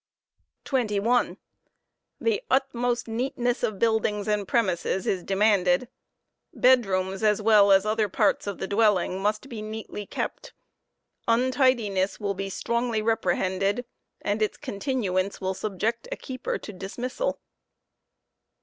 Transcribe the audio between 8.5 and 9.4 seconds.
the dwelling,